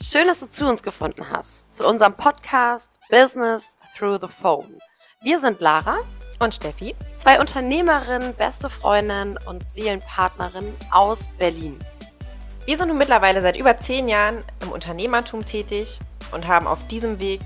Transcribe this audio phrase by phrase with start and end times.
[0.00, 4.78] Schön, dass du zu uns gefunden hast, zu unserem Podcast Business Through the Phone.
[5.22, 6.00] Wir sind Lara
[6.38, 11.78] und Steffi, zwei Unternehmerinnen, beste Freundinnen und Seelenpartnerinnen aus Berlin.
[12.66, 15.98] Wir sind nun mittlerweile seit über zehn Jahren im Unternehmertum tätig
[16.30, 17.40] und haben auf diesem Weg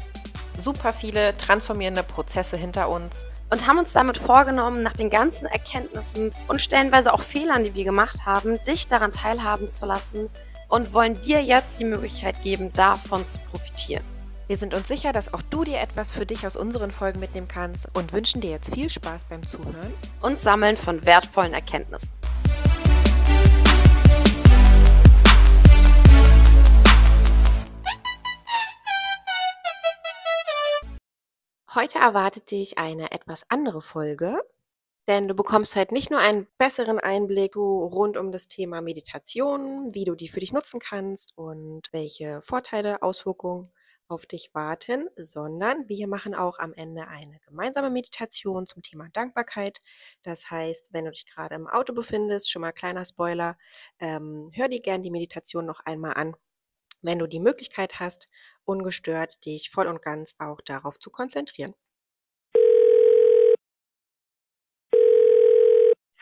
[0.59, 6.35] super viele transformierende Prozesse hinter uns und haben uns damit vorgenommen, nach den ganzen Erkenntnissen
[6.49, 10.29] und stellenweise auch Fehlern, die wir gemacht haben, dich daran teilhaben zu lassen
[10.71, 14.05] und wollen dir jetzt die Möglichkeit geben, davon zu profitieren.
[14.47, 17.49] Wir sind uns sicher, dass auch du dir etwas für dich aus unseren Folgen mitnehmen
[17.49, 19.93] kannst und wünschen dir jetzt viel Spaß beim Zuhören
[20.23, 22.11] und Sammeln von wertvollen Erkenntnissen.
[31.73, 34.43] Heute erwartet dich eine etwas andere Folge,
[35.11, 40.05] denn du bekommst heute nicht nur einen besseren Einblick rund um das Thema Meditation, wie
[40.05, 43.73] du die für dich nutzen kannst und welche Vorteile, Auswirkungen
[44.07, 49.83] auf dich warten, sondern wir machen auch am Ende eine gemeinsame Meditation zum Thema Dankbarkeit.
[50.23, 53.59] Das heißt, wenn du dich gerade im Auto befindest, schon mal kleiner Spoiler,
[53.99, 56.37] ähm, hör dir gerne die Meditation noch einmal an,
[57.03, 58.29] wenn du die Möglichkeit hast
[58.65, 61.75] ungestört dich voll und ganz auch darauf zu konzentrieren.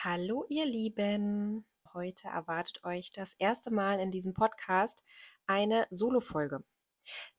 [0.04, 5.02] Hallo ihr Lieben, heute erwartet euch das erste Mal in diesem Podcast
[5.48, 6.62] eine Solo-Folge.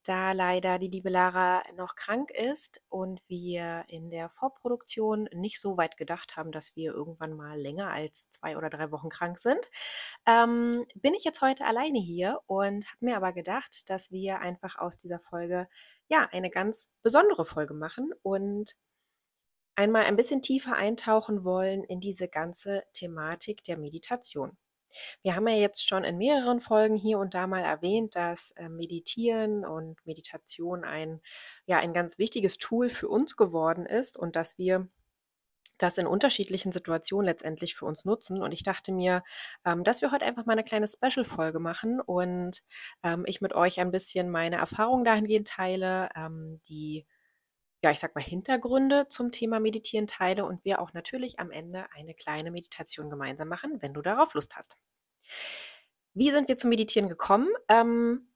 [0.03, 5.77] Da leider die liebe Lara noch krank ist und wir in der Vorproduktion nicht so
[5.77, 9.71] weit gedacht haben, dass wir irgendwann mal länger als zwei oder drei Wochen krank sind,
[10.25, 14.77] ähm, bin ich jetzt heute alleine hier und habe mir aber gedacht, dass wir einfach
[14.77, 15.69] aus dieser Folge
[16.09, 18.75] ja eine ganz besondere Folge machen und
[19.79, 24.57] einmal ein bisschen tiefer eintauchen wollen in diese ganze Thematik der Meditation.
[25.21, 28.67] Wir haben ja jetzt schon in mehreren Folgen hier und da mal erwähnt, dass äh,
[28.67, 31.21] Meditieren und Meditation ein,
[31.65, 34.89] ja, ein ganz wichtiges Tool für uns geworden ist und dass wir
[35.77, 38.41] das in unterschiedlichen Situationen letztendlich für uns nutzen.
[38.41, 39.23] Und ich dachte mir,
[39.63, 42.63] ähm, dass wir heute einfach mal eine kleine Special-Folge machen und
[43.03, 47.05] ähm, ich mit euch ein bisschen meine Erfahrungen dahingehend teile, ähm, die
[47.83, 51.85] ja, ich sag mal, Hintergründe zum Thema Meditieren teile und wir auch natürlich am Ende
[51.93, 54.77] eine kleine Meditation gemeinsam machen, wenn du darauf Lust hast.
[56.13, 57.49] Wie sind wir zum Meditieren gekommen?
[57.69, 58.28] Ähm,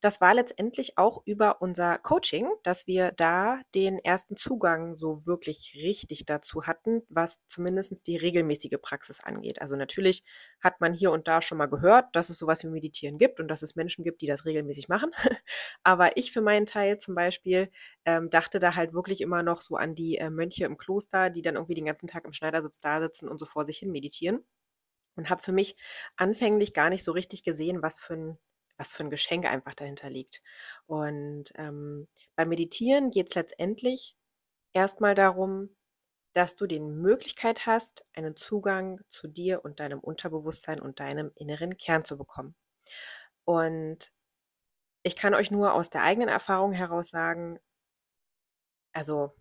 [0.00, 5.74] das war letztendlich auch über unser Coaching, dass wir da den ersten Zugang so wirklich
[5.74, 9.60] richtig dazu hatten, was zumindest die regelmäßige Praxis angeht.
[9.60, 10.22] Also natürlich
[10.60, 13.48] hat man hier und da schon mal gehört, dass es sowas wie Meditieren gibt und
[13.48, 15.10] dass es Menschen gibt, die das regelmäßig machen.
[15.82, 17.70] Aber ich für meinen Teil zum Beispiel
[18.04, 21.42] ähm, dachte da halt wirklich immer noch so an die äh, Mönche im Kloster, die
[21.42, 24.44] dann irgendwie den ganzen Tag im Schneidersitz da sitzen und so vor sich hin meditieren.
[25.16, 25.76] Und habe für mich
[26.16, 28.38] anfänglich gar nicht so richtig gesehen, was für ein
[28.78, 30.40] was für ein Geschenk einfach dahinter liegt.
[30.86, 34.16] Und ähm, beim Meditieren geht es letztendlich
[34.72, 35.76] erstmal darum,
[36.32, 41.76] dass du die Möglichkeit hast, einen Zugang zu dir und deinem Unterbewusstsein und deinem inneren
[41.76, 42.54] Kern zu bekommen.
[43.44, 44.12] Und
[45.02, 47.58] ich kann euch nur aus der eigenen Erfahrung heraus sagen,
[48.92, 49.34] also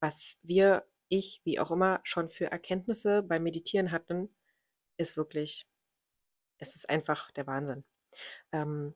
[0.00, 4.34] was wir, ich, wie auch immer, schon für Erkenntnisse beim Meditieren hatten,
[4.96, 5.68] ist wirklich,
[6.58, 7.84] es ist einfach der Wahnsinn.
[8.52, 8.94] Ähm,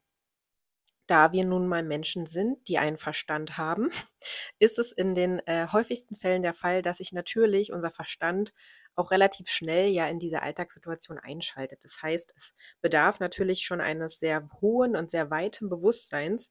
[1.06, 3.90] da wir nun mal Menschen sind, die einen Verstand haben,
[4.58, 8.52] ist es in den äh, häufigsten Fällen der Fall, dass sich natürlich unser Verstand
[8.94, 11.84] auch relativ schnell ja in diese Alltagssituation einschaltet.
[11.84, 16.50] Das heißt, es bedarf natürlich schon eines sehr hohen und sehr weiten Bewusstseins,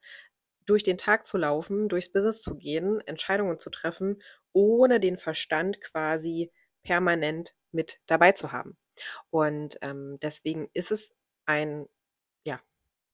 [0.66, 4.22] durch den Tag zu laufen, durchs Business zu gehen, Entscheidungen zu treffen,
[4.54, 6.52] ohne den Verstand quasi
[6.84, 8.78] permanent mit dabei zu haben.
[9.30, 11.12] Und ähm, deswegen ist es
[11.46, 11.88] ein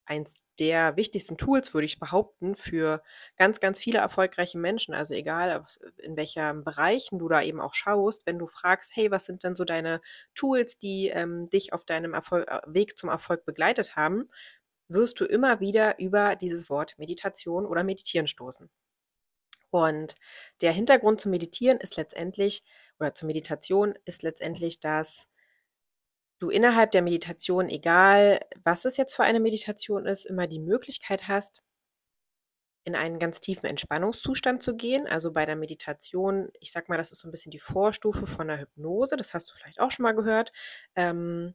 [0.08, 3.04] eins der wichtigsten Tools, würde ich behaupten, für
[3.38, 4.94] ganz, ganz viele erfolgreiche Menschen.
[4.94, 5.64] Also egal,
[5.98, 9.56] in welchen Bereichen du da eben auch schaust, wenn du fragst, hey, was sind denn
[9.56, 10.02] so deine
[10.34, 14.30] Tools, die ähm, dich auf deinem Erfolg, äh, Weg zum Erfolg begleitet haben,
[14.88, 18.70] wirst du immer wieder über dieses Wort Meditation oder Meditieren stoßen.
[19.70, 20.16] Und
[20.62, 22.64] der Hintergrund zum Meditieren ist letztendlich,
[23.00, 25.28] oder zur Meditation ist letztendlich, dass
[26.40, 31.28] du innerhalb der Meditation, egal was es jetzt für eine Meditation ist, immer die Möglichkeit
[31.28, 31.64] hast,
[32.84, 35.08] in einen ganz tiefen Entspannungszustand zu gehen.
[35.08, 38.48] Also bei der Meditation, ich sag mal, das ist so ein bisschen die Vorstufe von
[38.48, 40.54] der Hypnose, das hast du vielleicht auch schon mal gehört.
[40.96, 41.54] Ähm,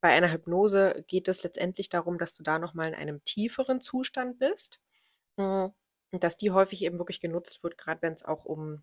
[0.00, 4.38] bei einer Hypnose geht es letztendlich darum, dass du da nochmal in einem tieferen Zustand
[4.38, 4.80] bist.
[5.38, 5.72] Hm,
[6.12, 8.82] und dass die häufig eben wirklich genutzt wird, gerade wenn es auch um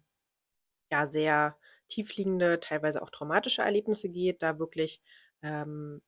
[0.92, 1.57] ja sehr
[1.89, 5.01] tiefliegende, teilweise auch traumatische Erlebnisse geht, da wirklich
[5.42, 6.01] ähm,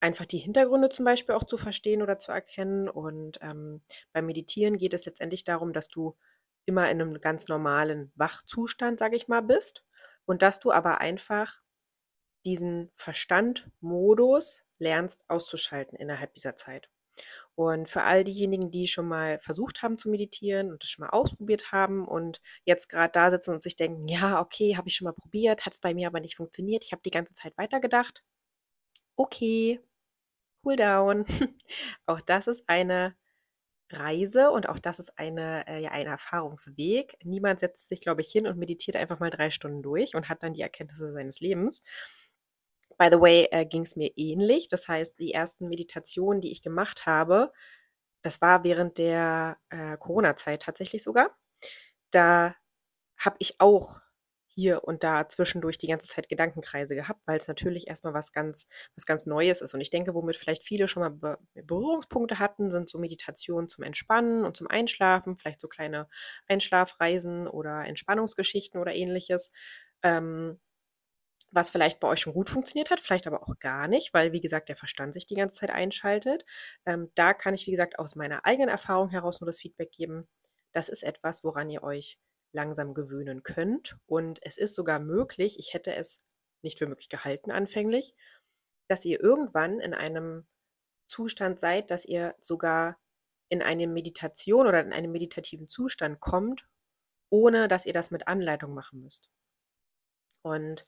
[0.00, 2.88] einfach die Hintergründe zum Beispiel auch zu verstehen oder zu erkennen.
[2.88, 3.82] Und ähm,
[4.12, 6.16] beim Meditieren geht es letztendlich darum, dass du
[6.64, 9.84] immer in einem ganz normalen Wachzustand, sage ich mal, bist
[10.24, 11.60] und dass du aber einfach
[12.44, 16.88] diesen Verstandmodus lernst auszuschalten innerhalb dieser Zeit.
[17.60, 21.10] Und für all diejenigen, die schon mal versucht haben zu meditieren und das schon mal
[21.10, 25.04] ausprobiert haben und jetzt gerade da sitzen und sich denken, ja, okay, habe ich schon
[25.04, 28.24] mal probiert, hat bei mir aber nicht funktioniert, ich habe die ganze Zeit weitergedacht.
[29.16, 29.80] Okay,
[30.64, 31.26] cool down.
[32.06, 33.14] auch das ist eine
[33.90, 37.16] Reise und auch das ist eine, äh, ja, ein Erfahrungsweg.
[37.24, 40.42] Niemand setzt sich, glaube ich, hin und meditiert einfach mal drei Stunden durch und hat
[40.42, 41.82] dann die Erkenntnisse seines Lebens.
[43.00, 44.68] By the way, äh, ging es mir ähnlich.
[44.68, 47.50] Das heißt, die ersten Meditationen, die ich gemacht habe,
[48.22, 51.34] das war während der äh, Corona-Zeit tatsächlich sogar.
[52.10, 52.54] Da
[53.18, 54.00] habe ich auch
[54.48, 58.66] hier und da zwischendurch die ganze Zeit Gedankenkreise gehabt, weil es natürlich erstmal was ganz,
[58.96, 59.74] was ganz Neues ist.
[59.74, 63.84] Und ich denke, womit vielleicht viele schon mal Be Berührungspunkte hatten, sind so Meditationen zum
[63.84, 66.08] Entspannen und zum Einschlafen, vielleicht so kleine
[66.48, 69.52] Einschlafreisen oder Entspannungsgeschichten oder ähnliches.
[70.02, 70.60] Ähm,
[71.52, 74.40] was vielleicht bei euch schon gut funktioniert hat, vielleicht aber auch gar nicht, weil, wie
[74.40, 76.44] gesagt, der Verstand sich die ganze Zeit einschaltet.
[76.86, 80.26] Ähm, da kann ich, wie gesagt, aus meiner eigenen Erfahrung heraus nur das Feedback geben.
[80.72, 82.18] Das ist etwas, woran ihr euch
[82.52, 83.96] langsam gewöhnen könnt.
[84.06, 86.24] Und es ist sogar möglich, ich hätte es
[86.62, 88.14] nicht für möglich gehalten anfänglich,
[88.88, 90.46] dass ihr irgendwann in einem
[91.06, 92.98] Zustand seid, dass ihr sogar
[93.48, 96.68] in eine Meditation oder in einen meditativen Zustand kommt,
[97.30, 99.28] ohne dass ihr das mit Anleitung machen müsst.
[100.42, 100.86] Und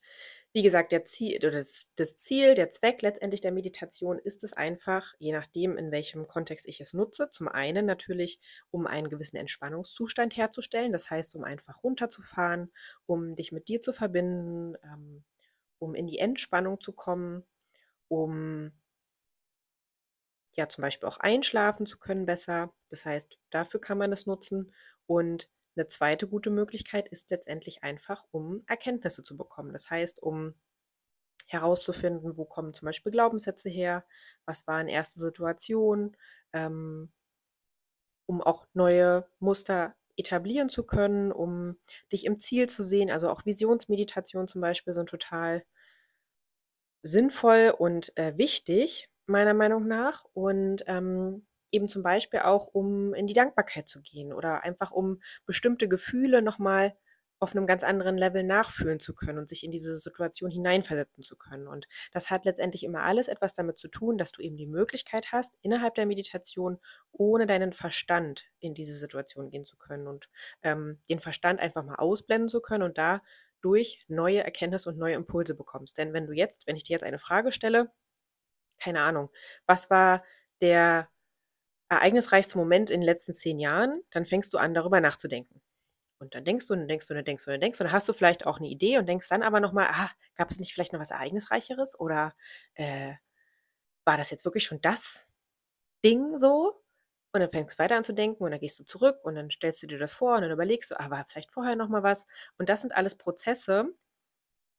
[0.53, 5.15] wie gesagt, der Ziel, das, das Ziel, der Zweck letztendlich der Meditation ist es einfach,
[5.19, 8.39] je nachdem, in welchem Kontext ich es nutze, zum einen natürlich,
[8.71, 12.71] um einen gewissen Entspannungszustand herzustellen, das heißt, um einfach runterzufahren,
[13.07, 15.25] um dich mit dir zu verbinden, ähm,
[15.79, 17.45] um in die Entspannung zu kommen,
[18.09, 18.73] um
[20.53, 22.75] ja zum Beispiel auch einschlafen zu können besser.
[22.91, 24.75] Das heißt, dafür kann man es nutzen
[25.07, 29.73] und eine zweite gute Möglichkeit ist letztendlich einfach, um Erkenntnisse zu bekommen.
[29.73, 30.55] Das heißt, um
[31.47, 34.05] herauszufinden, wo kommen zum Beispiel Glaubenssätze her,
[34.45, 36.17] was waren erste Situationen,
[36.53, 37.11] ähm,
[38.27, 41.79] um auch neue Muster etablieren zu können, um
[42.13, 43.11] dich im Ziel zu sehen.
[43.11, 45.65] Also auch Visionsmeditationen zum Beispiel sind total
[47.03, 50.25] sinnvoll und äh, wichtig, meiner Meinung nach.
[50.35, 55.21] Und ähm, eben zum Beispiel auch, um in die Dankbarkeit zu gehen oder einfach um
[55.47, 56.95] bestimmte Gefühle nochmal
[57.43, 61.37] auf einem ganz anderen Level nachfühlen zu können und sich in diese Situation hineinversetzen zu
[61.37, 61.67] können.
[61.67, 65.33] Und das hat letztendlich immer alles etwas damit zu tun, dass du eben die Möglichkeit
[65.33, 66.79] hast, innerhalb der Meditation
[67.11, 70.29] ohne deinen Verstand in diese Situation gehen zu können und
[70.63, 75.57] ähm, den Verstand einfach mal ausblenden zu können und dadurch neue Erkenntnisse und neue Impulse
[75.57, 75.99] bekommst.
[75.99, 77.91] Denn wenn du jetzt, wenn ich dir jetzt eine Frage stelle,
[78.79, 79.31] keine Ahnung,
[79.67, 80.25] was war
[80.61, 81.09] der
[81.97, 85.61] ereignisreichste Moment in den letzten zehn Jahren, dann fängst du an, darüber nachzudenken.
[86.19, 87.79] Und dann denkst du, und dann denkst du, und dann denkst du, und dann denkst
[87.79, 90.11] du, und dann hast du vielleicht auch eine Idee und denkst dann aber nochmal, ah,
[90.37, 91.99] gab es nicht vielleicht noch was Ereignisreicheres?
[91.99, 92.35] Oder
[92.75, 93.15] äh,
[94.05, 95.27] war das jetzt wirklich schon das
[96.05, 96.81] Ding so?
[97.33, 99.51] Und dann fängst du weiter an zu denken und dann gehst du zurück und dann
[99.51, 102.27] stellst du dir das vor und dann überlegst du, ah, war vielleicht vorher nochmal was?
[102.59, 103.87] Und das sind alles Prozesse,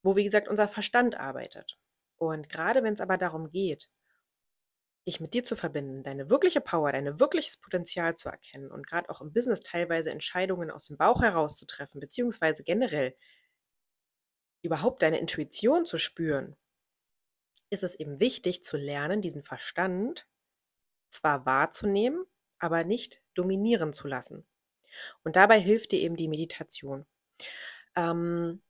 [0.04, 1.77] wo, wie gesagt, unser Verstand arbeitet.
[2.17, 3.89] Und gerade wenn es aber darum geht,
[5.05, 9.10] dich mit dir zu verbinden, deine wirkliche Power, dein wirkliches Potenzial zu erkennen und gerade
[9.10, 13.15] auch im Business teilweise Entscheidungen aus dem Bauch heraus zu treffen, beziehungsweise generell
[14.63, 16.55] überhaupt deine Intuition zu spüren,
[17.69, 20.25] ist es eben wichtig zu lernen, diesen Verstand
[21.10, 22.25] zwar wahrzunehmen,
[22.60, 24.48] aber nicht dominieren zu lassen.
[25.24, 27.05] Und dabei hilft dir eben die Meditation.
[27.95, 28.62] Ähm,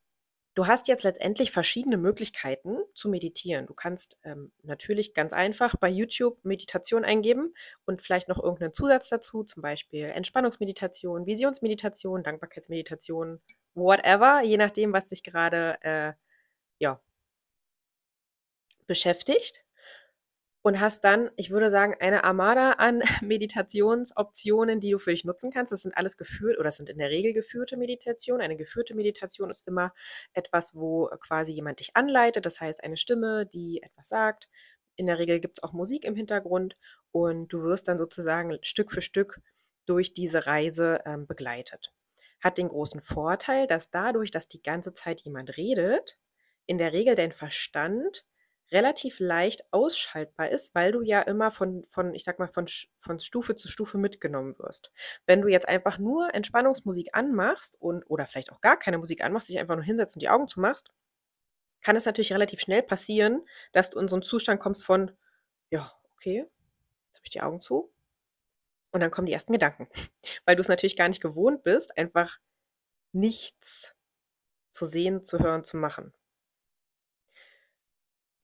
[0.56, 3.66] Du hast jetzt letztendlich verschiedene Möglichkeiten zu meditieren.
[3.66, 7.56] Du kannst ähm, natürlich ganz einfach bei YouTube Meditation eingeben
[7.86, 13.42] und vielleicht noch irgendeinen Zusatz dazu, zum Beispiel Entspannungsmeditation, Visionsmeditation, Dankbarkeitsmeditation,
[13.74, 16.14] whatever, je nachdem, was dich gerade äh,
[16.78, 17.02] ja,
[18.86, 19.64] beschäftigt
[20.64, 25.52] und hast dann, ich würde sagen, eine Armada an Meditationsoptionen, die du für dich nutzen
[25.52, 25.74] kannst.
[25.74, 28.42] Das sind alles geführt oder das sind in der Regel geführte Meditationen.
[28.42, 29.94] Eine geführte Meditation ist immer
[30.34, 34.50] etwas, wo quasi jemand dich anleitet, das heißt eine Stimme, die etwas sagt.
[34.96, 36.78] In der Regel gibt es auch Musik im Hintergrund
[37.12, 39.42] und du wirst dann sozusagen Stück für Stück
[39.86, 41.92] durch diese Reise ähm, begleitet.
[42.40, 46.18] Hat den großen Vorteil, dass dadurch, dass die ganze Zeit jemand redet,
[46.66, 48.24] in der Regel dein Verstand
[48.74, 53.20] relativ leicht ausschaltbar ist, weil du ja immer von, von ich sag mal, von, von
[53.20, 54.92] Stufe zu Stufe mitgenommen wirst.
[55.28, 59.50] Wenn du jetzt einfach nur Entspannungsmusik anmachst und oder vielleicht auch gar keine Musik anmachst,
[59.50, 60.92] dich einfach nur hinsetzt und die Augen zumachst,
[61.82, 65.12] kann es natürlich relativ schnell passieren, dass du in so einen Zustand kommst von,
[65.70, 66.40] ja, okay,
[67.08, 67.94] jetzt habe ich die Augen zu.
[68.92, 69.88] Und dann kommen die ersten Gedanken,
[70.46, 72.40] weil du es natürlich gar nicht gewohnt bist, einfach
[73.12, 73.96] nichts
[74.72, 76.14] zu sehen, zu hören, zu machen.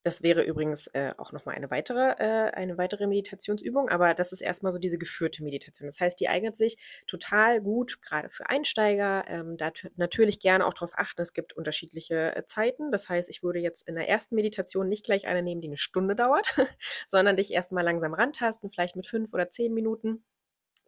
[0.03, 4.39] Das wäre übrigens äh, auch nochmal eine weitere, äh, eine weitere Meditationsübung, aber das ist
[4.39, 5.87] erstmal so diese geführte Meditation.
[5.87, 9.25] Das heißt, die eignet sich total gut, gerade für Einsteiger.
[9.27, 12.91] Ähm, da natürlich gerne auch darauf achten, es gibt unterschiedliche äh, Zeiten.
[12.91, 15.77] Das heißt, ich würde jetzt in der ersten Meditation nicht gleich eine nehmen, die eine
[15.77, 16.55] Stunde dauert,
[17.05, 20.23] sondern dich erstmal langsam rantasten, vielleicht mit fünf oder zehn Minuten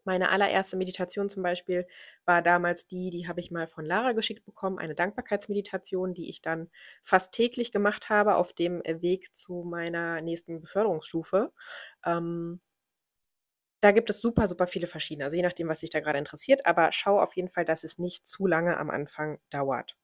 [0.03, 1.87] meine allererste Meditation zum Beispiel
[2.25, 6.41] war damals die, die habe ich mal von Lara geschickt bekommen, eine Dankbarkeitsmeditation, die ich
[6.41, 6.69] dann
[7.03, 11.51] fast täglich gemacht habe auf dem äh, Weg zu meiner nächsten Beförderungsstufe.
[12.05, 12.61] Ähm,
[13.81, 16.65] da gibt es super, super viele verschiedene, also je nachdem, was dich da gerade interessiert,
[16.65, 19.97] aber schau auf jeden Fall, dass es nicht zu lange am Anfang dauert.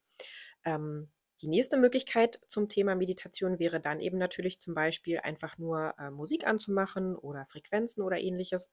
[0.66, 1.12] Ähm,
[1.42, 6.10] die nächste Möglichkeit zum Thema Meditation wäre dann eben natürlich zum Beispiel einfach nur äh,
[6.10, 8.72] Musik anzumachen oder Frequenzen oder ähnliches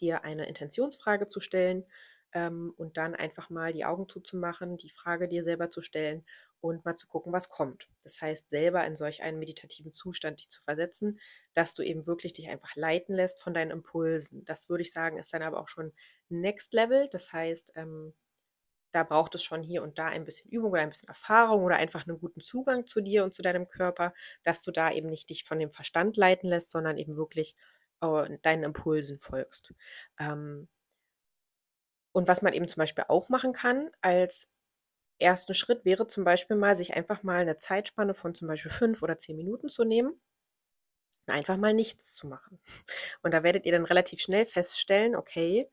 [0.00, 1.84] dir eine Intentionsfrage zu stellen
[2.32, 6.24] ähm, und dann einfach mal die Augen zuzumachen, die Frage dir selber zu stellen
[6.60, 7.88] und mal zu gucken, was kommt.
[8.02, 11.20] Das heißt, selber in solch einen meditativen Zustand dich zu versetzen,
[11.54, 14.44] dass du eben wirklich dich einfach leiten lässt von deinen Impulsen.
[14.44, 15.92] Das würde ich sagen, ist dann aber auch schon
[16.28, 17.08] Next Level.
[17.10, 18.14] Das heißt, ähm,
[18.92, 21.76] da braucht es schon hier und da ein bisschen Übung oder ein bisschen Erfahrung oder
[21.76, 25.28] einfach einen guten Zugang zu dir und zu deinem Körper, dass du da eben nicht
[25.28, 27.56] dich von dem Verstand leiten lässt, sondern eben wirklich
[28.00, 29.72] deinen Impulsen folgst.
[30.18, 30.68] Ähm,
[32.12, 34.48] und was man eben zum Beispiel auch machen kann als
[35.18, 39.02] ersten Schritt wäre zum Beispiel mal, sich einfach mal eine Zeitspanne von zum Beispiel fünf
[39.02, 40.20] oder zehn Minuten zu nehmen
[41.26, 42.60] und einfach mal nichts zu machen.
[43.22, 45.70] Und da werdet ihr dann relativ schnell feststellen, okay,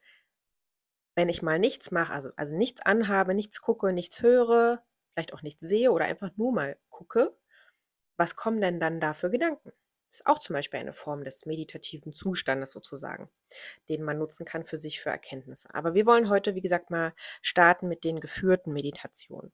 [1.15, 5.43] wenn ich mal nichts mache, also, also nichts anhabe, nichts gucke, nichts höre, vielleicht auch
[5.43, 7.37] nichts sehe oder einfach nur mal gucke,
[8.17, 9.71] was kommen denn dann da für Gedanken?
[10.13, 13.29] Ist auch zum Beispiel eine Form des meditativen Zustandes sozusagen,
[13.89, 15.73] den man nutzen kann für sich, für Erkenntnisse.
[15.73, 19.51] Aber wir wollen heute, wie gesagt, mal starten mit den geführten Meditationen.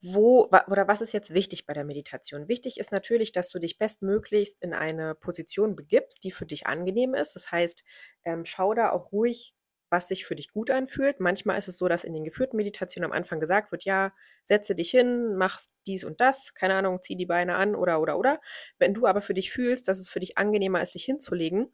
[0.00, 2.46] Wo oder was ist jetzt wichtig bei der Meditation?
[2.46, 7.14] Wichtig ist natürlich, dass du dich bestmöglichst in eine Position begibst, die für dich angenehm
[7.14, 7.34] ist.
[7.34, 7.84] Das heißt,
[8.24, 9.54] ähm, schau da auch ruhig
[9.90, 11.20] was sich für dich gut anfühlt.
[11.20, 14.12] Manchmal ist es so, dass in den geführten Meditationen am Anfang gesagt wird, ja,
[14.44, 18.18] setze dich hin, machst dies und das, keine Ahnung, zieh die Beine an oder oder
[18.18, 18.40] oder.
[18.78, 21.72] Wenn du aber für dich fühlst, dass es für dich angenehmer ist, dich hinzulegen,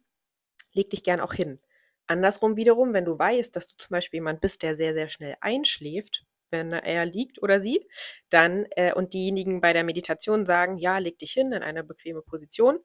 [0.73, 1.59] leg dich gern auch hin.
[2.07, 5.35] Andersrum wiederum, wenn du weißt, dass du zum Beispiel jemand bist, der sehr, sehr schnell
[5.41, 7.87] einschläft, wenn er liegt oder sie,
[8.29, 12.21] dann äh, und diejenigen bei der Meditation sagen, ja, leg dich hin in eine bequeme
[12.21, 12.79] Position,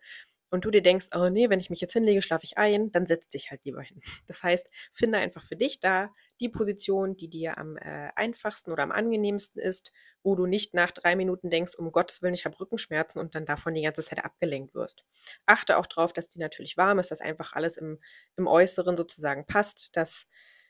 [0.51, 3.07] und du dir denkst, oh nee, wenn ich mich jetzt hinlege, schlafe ich ein, dann
[3.07, 4.01] setz dich halt lieber hin.
[4.27, 8.83] Das heißt, finde einfach für dich da die Position, die dir am äh, einfachsten oder
[8.83, 9.93] am angenehmsten ist,
[10.23, 13.47] wo du nicht nach drei Minuten denkst, um Gottes Willen, ich habe Rückenschmerzen und dann
[13.47, 15.05] davon die ganze Zeit abgelenkt wirst.
[15.47, 17.99] Achte auch darauf, dass die natürlich warm ist, dass einfach alles im,
[18.37, 20.27] im Äußeren sozusagen passt, dass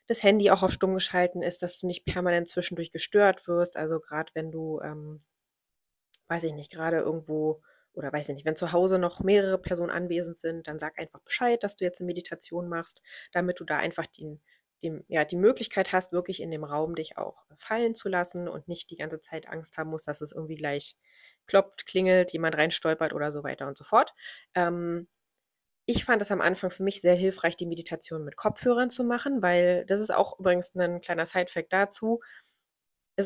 [0.07, 3.77] das Handy auch auf stumm geschalten ist, dass du nicht permanent zwischendurch gestört wirst.
[3.77, 5.23] Also gerade wenn du, ähm,
[6.29, 7.63] weiß ich nicht, gerade irgendwo
[7.95, 11.21] oder weiß ich nicht, wenn zu Hause noch mehrere Personen anwesend sind, dann sag einfach
[11.21, 14.41] Bescheid, dass du jetzt eine Meditation machst, damit du da einfach den,
[14.83, 18.69] dem, ja, die Möglichkeit hast, wirklich in dem Raum dich auch fallen zu lassen und
[18.69, 20.97] nicht die ganze Zeit Angst haben musst, dass es irgendwie gleich
[21.47, 24.15] klopft, klingelt, jemand reinstolpert oder so weiter und so fort.
[24.55, 25.09] Ähm,
[25.87, 29.43] ich fand es am Anfang für mich sehr hilfreich, die Meditation mit Kopfhörern zu machen,
[29.43, 32.21] weil das ist auch übrigens ein kleiner Side-Fact dazu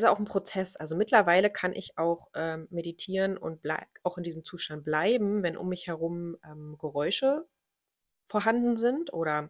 [0.01, 0.75] ist auch ein Prozess.
[0.75, 3.61] Also mittlerweile kann ich auch ähm, meditieren und
[4.03, 7.45] auch in diesem Zustand bleiben, wenn um mich herum ähm, Geräusche
[8.25, 9.49] vorhanden sind oder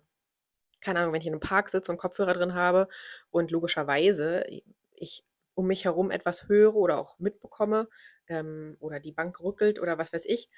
[0.81, 2.87] keine Ahnung, wenn ich in einem Park sitze und Kopfhörer drin habe
[3.31, 4.45] und logischerweise
[4.91, 5.25] ich
[5.55, 7.87] um mich herum etwas höre oder auch mitbekomme
[8.27, 10.49] ähm, oder die Bank rückelt oder was weiß ich,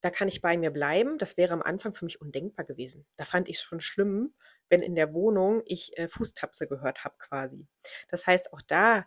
[0.00, 1.18] da kann ich bei mir bleiben.
[1.18, 3.06] Das wäre am Anfang für mich undenkbar gewesen.
[3.16, 4.34] Da fand ich es schon schlimm,
[4.68, 7.66] wenn in der Wohnung ich äh, Fußtapse gehört habe quasi.
[8.08, 9.06] Das heißt, auch da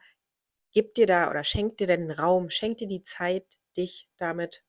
[0.71, 4.63] gibt dir da oder schenkt dir den Raum, schenkt dir die Zeit, dich damit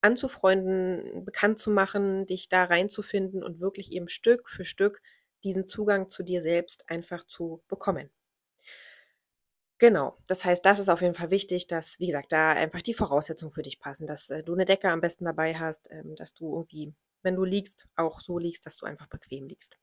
[0.00, 5.00] anzufreunden, bekannt zu machen, dich da reinzufinden und wirklich eben Stück für Stück
[5.44, 8.10] diesen Zugang zu dir selbst einfach zu bekommen.
[9.80, 12.94] Genau, das heißt, das ist auf jeden Fall wichtig, dass, wie gesagt, da einfach die
[12.94, 16.34] Voraussetzungen für dich passen, dass äh, du eine Decke am besten dabei hast, ähm, dass
[16.34, 19.78] du irgendwie, wenn du liegst, auch so liegst, dass du einfach bequem liegst.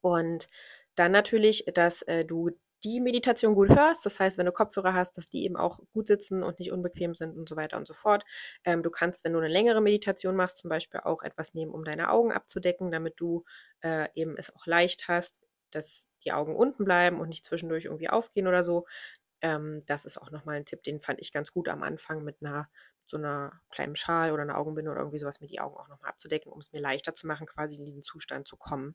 [0.00, 0.48] Und
[0.96, 2.50] dann natürlich, dass äh, du
[2.84, 4.04] die Meditation gut hörst.
[4.04, 7.14] Das heißt, wenn du Kopfhörer hast, dass die eben auch gut sitzen und nicht unbequem
[7.14, 8.24] sind und so weiter und so fort.
[8.64, 11.84] Ähm, du kannst, wenn du eine längere Meditation machst, zum Beispiel auch etwas nehmen, um
[11.84, 13.44] deine Augen abzudecken, damit du
[13.80, 18.10] äh, eben es auch leicht hast, dass die Augen unten bleiben und nicht zwischendurch irgendwie
[18.10, 18.86] aufgehen oder so.
[19.40, 22.36] Ähm, das ist auch nochmal ein Tipp, den fand ich ganz gut am Anfang mit
[22.42, 22.68] einer,
[23.06, 26.10] so einer kleinen Schal oder einer Augenbinde oder irgendwie sowas, mir die Augen auch nochmal
[26.10, 28.94] abzudecken, um es mir leichter zu machen, quasi in diesen Zustand zu kommen.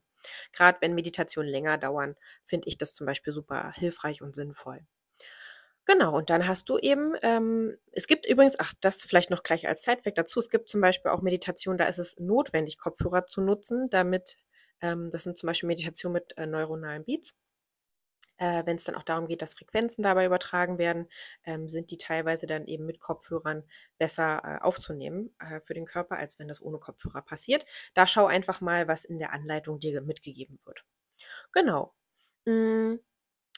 [0.52, 4.86] Gerade wenn Meditationen länger dauern, finde ich das zum Beispiel super hilfreich und sinnvoll.
[5.86, 9.66] Genau, und dann hast du eben, ähm, es gibt übrigens, ach, das vielleicht noch gleich
[9.66, 13.40] als Zeitweg dazu, es gibt zum Beispiel auch Meditationen, da ist es notwendig, Kopfhörer zu
[13.40, 14.36] nutzen, damit,
[14.82, 17.34] ähm, das sind zum Beispiel Meditationen mit äh, neuronalen Beats.
[18.40, 21.08] Äh, Wenn es dann auch darum geht, dass Frequenzen dabei übertragen werden,
[21.44, 23.64] ähm, sind die teilweise dann eben mit Kopfhörern
[23.98, 27.66] besser äh, aufzunehmen äh, für den Körper, als wenn das ohne Kopfhörer passiert.
[27.94, 30.84] Da schau einfach mal, was in der Anleitung dir mitgegeben wird.
[31.52, 31.94] Genau.
[32.46, 32.96] Mm.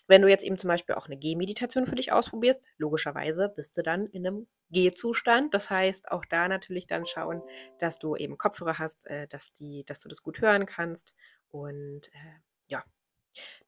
[0.08, 3.82] Wenn du jetzt eben zum Beispiel auch eine Gehmeditation für dich ausprobierst, logischerweise bist du
[3.82, 5.54] dann in einem Gehzustand.
[5.54, 7.42] Das heißt, auch da natürlich dann schauen,
[7.78, 11.14] dass du eben Kopfhörer hast, äh, dass, die, dass du das gut hören kannst.
[11.50, 12.40] Und äh,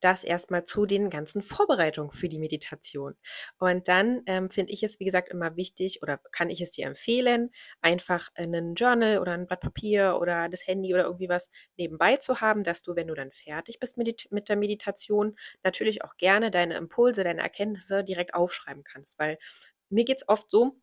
[0.00, 3.14] das erstmal zu den ganzen Vorbereitungen für die Meditation.
[3.58, 6.86] Und dann ähm, finde ich es, wie gesagt, immer wichtig oder kann ich es dir
[6.86, 12.16] empfehlen, einfach einen Journal oder ein Blatt Papier oder das Handy oder irgendwie was nebenbei
[12.16, 16.16] zu haben, dass du, wenn du dann fertig bist mit, mit der Meditation, natürlich auch
[16.16, 19.18] gerne deine Impulse, deine Erkenntnisse direkt aufschreiben kannst.
[19.18, 19.38] Weil
[19.90, 20.76] mir geht es oft so,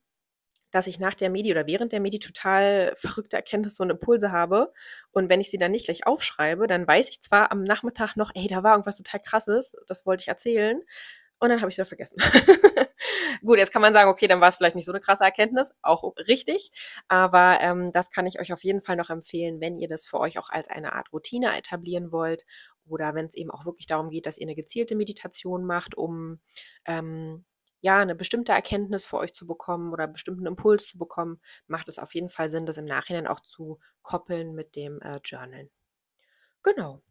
[0.71, 4.71] dass ich nach der Medi oder während der Medi total verrückte Erkenntnisse und Impulse habe.
[5.11, 8.31] Und wenn ich sie dann nicht gleich aufschreibe, dann weiß ich zwar am Nachmittag noch,
[8.33, 10.81] ey, da war irgendwas total krasses, das wollte ich erzählen.
[11.39, 12.17] Und dann habe ich es wieder vergessen.
[13.43, 15.73] Gut, jetzt kann man sagen, okay, dann war es vielleicht nicht so eine krasse Erkenntnis,
[15.81, 16.71] auch richtig.
[17.07, 20.19] Aber ähm, das kann ich euch auf jeden Fall noch empfehlen, wenn ihr das für
[20.19, 22.45] euch auch als eine Art Routine etablieren wollt
[22.87, 26.39] oder wenn es eben auch wirklich darum geht, dass ihr eine gezielte Meditation macht, um
[26.85, 27.45] ähm,
[27.81, 31.87] ja, eine bestimmte Erkenntnis für euch zu bekommen oder einen bestimmten Impuls zu bekommen, macht
[31.89, 35.69] es auf jeden Fall Sinn, das im Nachhinein auch zu koppeln mit dem äh, Journal.
[36.63, 37.01] Genau.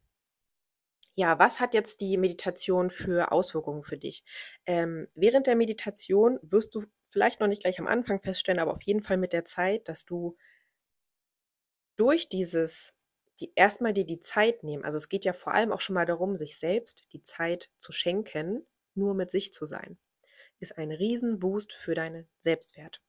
[1.16, 4.24] Ja, was hat jetzt die Meditation für Auswirkungen für dich?
[4.64, 8.82] Ähm, während der Meditation wirst du vielleicht noch nicht gleich am Anfang feststellen, aber auf
[8.82, 10.36] jeden Fall mit der Zeit, dass du
[11.96, 12.94] durch dieses,
[13.40, 16.06] die, erstmal dir die Zeit nehmen, also es geht ja vor allem auch schon mal
[16.06, 19.98] darum, sich selbst die Zeit zu schenken, nur mit sich zu sein
[20.60, 23.02] ist ein Riesenboost für deinen Selbstwert.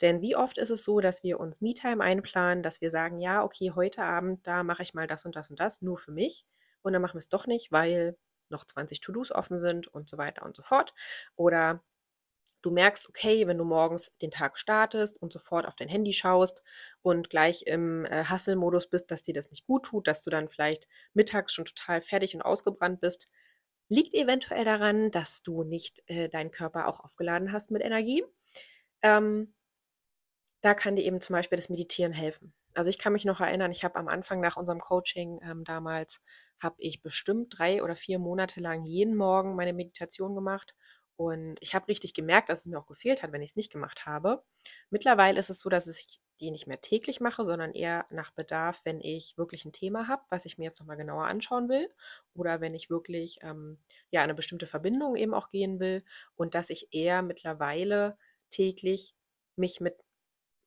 [0.00, 3.42] Denn wie oft ist es so, dass wir uns Me-Time einplanen, dass wir sagen, ja,
[3.42, 6.46] okay, heute Abend, da mache ich mal das und das und das, nur für mich.
[6.82, 8.16] Und dann machen wir es doch nicht, weil
[8.48, 10.94] noch 20 To-Dos offen sind und so weiter und so fort.
[11.36, 11.82] Oder
[12.62, 16.62] du merkst, okay, wenn du morgens den Tag startest und sofort auf dein Handy schaust
[17.02, 20.48] und gleich im äh, Hustle-Modus bist, dass dir das nicht gut tut, dass du dann
[20.48, 23.28] vielleicht mittags schon total fertig und ausgebrannt bist,
[23.88, 28.24] Liegt eventuell daran, dass du nicht äh, deinen Körper auch aufgeladen hast mit Energie.
[29.02, 29.54] Ähm,
[30.62, 32.54] da kann dir eben zum Beispiel das Meditieren helfen.
[32.74, 36.20] Also ich kann mich noch erinnern, ich habe am Anfang nach unserem Coaching ähm, damals,
[36.62, 40.74] habe ich bestimmt drei oder vier Monate lang jeden Morgen meine Meditation gemacht.
[41.16, 43.72] Und ich habe richtig gemerkt, dass es mir auch gefehlt hat, wenn ich es nicht
[43.72, 44.42] gemacht habe.
[44.90, 48.80] Mittlerweile ist es so, dass ich die nicht mehr täglich mache, sondern eher nach Bedarf,
[48.84, 51.88] wenn ich wirklich ein Thema habe, was ich mir jetzt nochmal genauer anschauen will
[52.34, 53.78] oder wenn ich wirklich ähm,
[54.10, 58.16] ja eine bestimmte Verbindung eben auch gehen will und dass ich eher mittlerweile
[58.50, 59.14] täglich
[59.56, 59.96] mich mit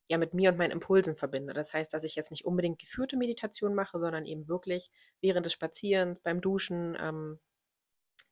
[0.08, 1.54] ja mit mir und meinen Impulsen verbinde.
[1.54, 5.54] Das heißt, dass ich jetzt nicht unbedingt geführte Meditation mache, sondern eben wirklich während des
[5.54, 7.40] Spazierens, beim Duschen, ähm,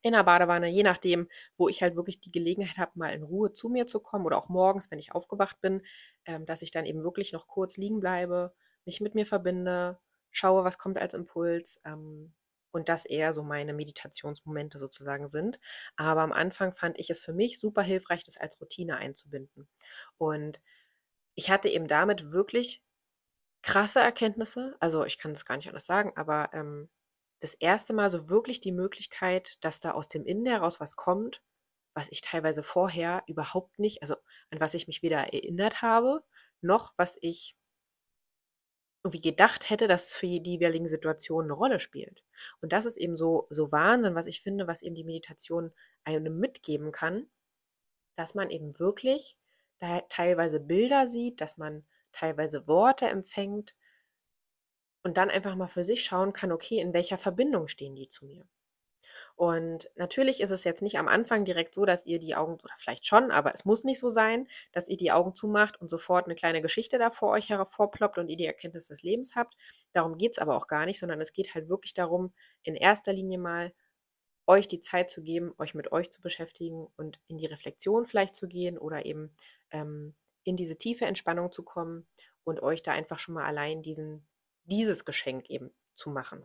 [0.04, 3.54] in der Badewanne, je nachdem, wo ich halt wirklich die Gelegenheit habe, mal in Ruhe
[3.54, 5.82] zu mir zu kommen oder auch morgens, wenn ich aufgewacht bin,
[6.26, 8.54] ähm, dass ich dann eben wirklich noch kurz liegen bleibe,
[8.86, 10.00] mich mit mir verbinde,
[10.32, 12.34] schaue, was kommt als Impuls ähm,
[12.72, 15.60] und das eher so meine Meditationsmomente sozusagen sind.
[15.96, 19.70] Aber am Anfang fand ich es für mich super hilfreich, das als Routine einzubinden.
[20.18, 20.60] Und
[21.36, 22.84] ich hatte eben damit wirklich
[23.62, 26.90] krasse Erkenntnisse, also ich kann das gar nicht anders sagen, aber ähm,
[27.44, 31.42] das erste Mal so wirklich die Möglichkeit, dass da aus dem Innen heraus was kommt,
[31.94, 34.16] was ich teilweise vorher überhaupt nicht, also
[34.50, 36.24] an was ich mich weder erinnert habe,
[36.62, 37.56] noch was ich
[39.04, 42.24] irgendwie gedacht hätte, dass es für die jeweiligen Situationen eine Rolle spielt.
[42.62, 45.74] Und das ist eben so, so Wahnsinn, was ich finde, was eben die Meditation
[46.06, 47.30] einem mitgeben kann,
[48.16, 49.38] dass man eben wirklich
[50.08, 53.76] teilweise Bilder sieht, dass man teilweise Worte empfängt,
[55.04, 58.26] und dann einfach mal für sich schauen kann, okay, in welcher Verbindung stehen die zu
[58.26, 58.46] mir?
[59.36, 62.74] Und natürlich ist es jetzt nicht am Anfang direkt so, dass ihr die Augen, oder
[62.78, 66.26] vielleicht schon, aber es muss nicht so sein, dass ihr die Augen zumacht und sofort
[66.26, 69.56] eine kleine Geschichte da vor euch hervorploppt und ihr die Erkenntnis des Lebens habt.
[69.92, 73.12] Darum geht es aber auch gar nicht, sondern es geht halt wirklich darum, in erster
[73.12, 73.74] Linie mal
[74.46, 78.36] euch die Zeit zu geben, euch mit euch zu beschäftigen und in die Reflexion vielleicht
[78.36, 79.32] zu gehen oder eben
[79.72, 80.14] ähm,
[80.44, 82.06] in diese tiefe Entspannung zu kommen
[82.44, 84.28] und euch da einfach schon mal allein diesen
[84.66, 86.44] dieses Geschenk eben zu machen.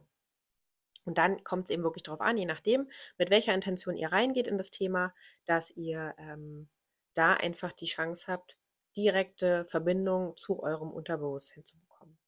[1.04, 4.46] Und dann kommt es eben wirklich darauf an, je nachdem, mit welcher Intention ihr reingeht
[4.46, 5.12] in das Thema,
[5.46, 6.68] dass ihr ähm,
[7.14, 8.58] da einfach die Chance habt,
[8.96, 12.18] direkte Verbindung zu eurem Unterbewusstsein zu bekommen.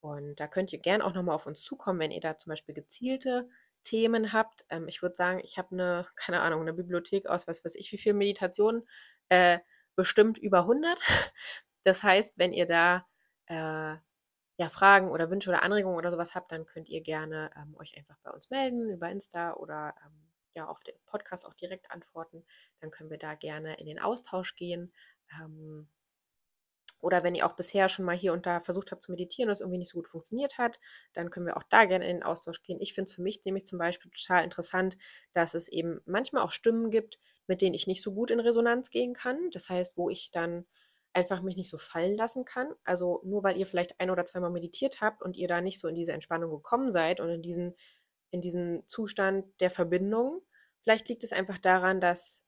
[0.00, 2.74] Und da könnt ihr gern auch nochmal auf uns zukommen, wenn ihr da zum Beispiel
[2.74, 3.48] gezielte
[3.82, 4.64] Themen habt.
[4.68, 7.90] Ähm, ich würde sagen, ich habe eine, keine Ahnung, eine Bibliothek aus, was weiß ich,
[7.92, 8.86] wie viel Meditationen,
[9.28, 9.58] äh,
[9.96, 11.00] bestimmt über 100.
[11.84, 13.06] Das heißt, wenn ihr da
[13.46, 13.96] äh,
[14.58, 17.96] ja, Fragen oder Wünsche oder Anregungen oder sowas habt, dann könnt ihr gerne ähm, euch
[17.96, 22.44] einfach bei uns melden über Insta oder ähm, ja auf den Podcast auch direkt antworten.
[22.80, 24.92] Dann können wir da gerne in den Austausch gehen.
[25.40, 25.88] Ähm,
[27.00, 29.52] oder wenn ihr auch bisher schon mal hier und da versucht habt zu meditieren und
[29.52, 30.80] es irgendwie nicht so gut funktioniert hat,
[31.12, 32.80] dann können wir auch da gerne in den Austausch gehen.
[32.80, 34.98] Ich finde es für mich nämlich zum Beispiel total interessant,
[35.32, 38.90] dass es eben manchmal auch Stimmen gibt, mit denen ich nicht so gut in Resonanz
[38.90, 39.50] gehen kann.
[39.52, 40.66] Das heißt, wo ich dann
[41.12, 42.74] einfach mich nicht so fallen lassen kann.
[42.84, 45.88] Also nur weil ihr vielleicht ein oder zweimal meditiert habt und ihr da nicht so
[45.88, 47.74] in diese Entspannung gekommen seid und in diesen,
[48.30, 50.42] in diesen Zustand der Verbindung,
[50.82, 52.44] vielleicht liegt es einfach daran, dass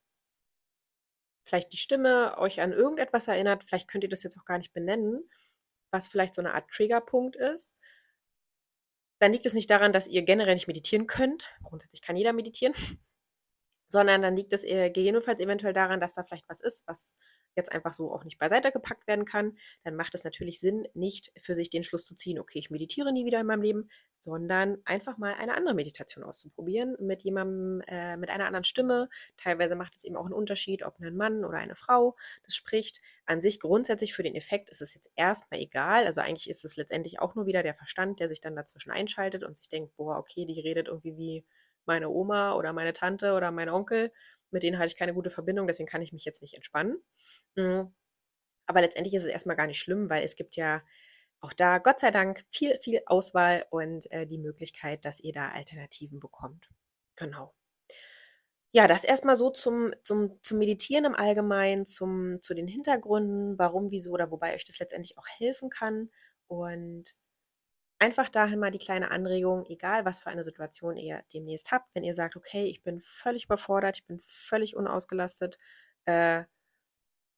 [1.45, 4.73] vielleicht die Stimme euch an irgendetwas erinnert, vielleicht könnt ihr das jetzt auch gar nicht
[4.73, 5.29] benennen,
[5.91, 7.77] was vielleicht so eine Art Triggerpunkt ist.
[9.19, 11.45] Dann liegt es nicht daran, dass ihr generell nicht meditieren könnt.
[11.63, 12.75] Grundsätzlich kann jeder meditieren.
[13.89, 17.13] Sondern dann liegt es gegebenenfalls eventuell daran, dass da vielleicht was ist, was
[17.57, 21.33] jetzt einfach so auch nicht beiseite gepackt werden kann, dann macht es natürlich Sinn, nicht
[21.41, 24.79] für sich den Schluss zu ziehen, okay, ich meditiere nie wieder in meinem Leben, sondern
[24.85, 29.09] einfach mal eine andere Meditation auszuprobieren mit jemandem, äh, mit einer anderen Stimme.
[29.37, 33.01] Teilweise macht es eben auch einen Unterschied, ob ein Mann oder eine Frau das spricht.
[33.25, 36.05] An sich grundsätzlich für den Effekt ist es jetzt erstmal egal.
[36.05, 39.43] Also eigentlich ist es letztendlich auch nur wieder der Verstand, der sich dann dazwischen einschaltet
[39.43, 41.45] und sich denkt, boah, okay, die redet irgendwie wie
[41.87, 44.13] meine Oma oder meine Tante oder mein Onkel
[44.51, 47.03] mit denen hatte ich keine gute Verbindung, deswegen kann ich mich jetzt nicht entspannen.
[47.57, 47.95] Mhm.
[48.67, 50.83] Aber letztendlich ist es erstmal gar nicht schlimm, weil es gibt ja
[51.41, 55.49] auch da, Gott sei Dank, viel, viel Auswahl und äh, die Möglichkeit, dass ihr da
[55.49, 56.69] Alternativen bekommt.
[57.17, 57.55] Genau.
[58.73, 63.91] Ja, das erstmal so zum, zum, zum Meditieren im Allgemeinen, zum, zu den Hintergründen, warum,
[63.91, 66.11] wieso oder wobei euch das letztendlich auch helfen kann.
[66.47, 67.17] Und
[68.01, 72.03] einfach dahin mal die kleine Anregung, egal was für eine Situation ihr demnächst habt, wenn
[72.03, 75.59] ihr sagt, okay, ich bin völlig überfordert, ich bin völlig unausgelastet,
[76.07, 76.45] äh,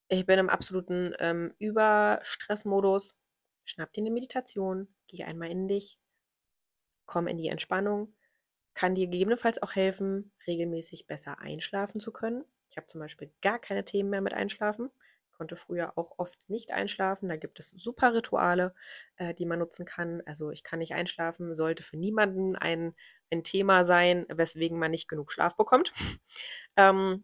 [0.07, 3.17] ich bin im absoluten ähm, Überstressmodus,
[3.65, 5.99] schnapp dir eine Meditation, geh einmal in dich,
[7.05, 8.15] komm in die Entspannung,
[8.73, 12.45] kann dir gegebenenfalls auch helfen, regelmäßig besser einschlafen zu können.
[12.69, 14.91] Ich habe zum Beispiel gar keine Themen mehr mit Einschlafen
[15.33, 17.29] konnte früher auch oft nicht einschlafen.
[17.29, 18.73] Da gibt es super Rituale,
[19.17, 20.21] äh, die man nutzen kann.
[20.25, 22.95] Also ich kann nicht einschlafen, sollte für niemanden ein,
[23.31, 25.91] ein Thema sein, weswegen man nicht genug Schlaf bekommt.
[26.77, 27.23] ähm,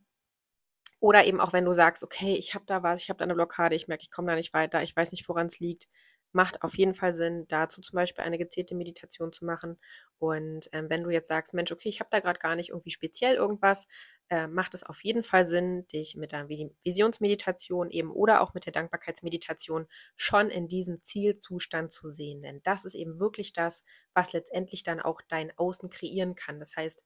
[0.99, 3.35] oder eben auch wenn du sagst, okay, ich habe da was, ich habe da eine
[3.35, 5.87] Blockade, ich merke, ich komme da nicht weiter, ich weiß nicht, woran es liegt,
[6.31, 9.79] macht auf jeden Fall Sinn, dazu zum Beispiel eine gezielte Meditation zu machen.
[10.19, 12.91] Und ähm, wenn du jetzt sagst, Mensch, okay, ich habe da gerade gar nicht irgendwie
[12.91, 13.87] speziell irgendwas,
[14.29, 18.65] äh, macht es auf jeden Fall Sinn, dich mit der Visionsmeditation eben oder auch mit
[18.65, 22.41] der Dankbarkeitsmeditation schon in diesem Zielzustand zu sehen.
[22.41, 26.59] Denn das ist eben wirklich das, was letztendlich dann auch dein Außen kreieren kann.
[26.59, 27.03] Das heißt,